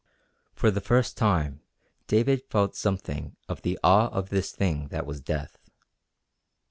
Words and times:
For 0.55 0.71
the 0.71 0.81
first 0.81 1.15
time 1.15 1.61
David 2.07 2.41
felt 2.49 2.75
something 2.75 3.35
of 3.47 3.61
the 3.61 3.77
awe 3.83 4.07
of 4.07 4.29
this 4.29 4.51
thing 4.51 4.87
that 4.87 5.05
was 5.05 5.21
death. 5.21 5.59